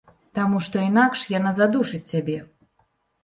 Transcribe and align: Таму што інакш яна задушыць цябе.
Таму 0.37 0.59
што 0.67 0.79
інакш 0.85 1.25
яна 1.33 1.51
задушыць 1.59 2.01
цябе. 2.13 2.37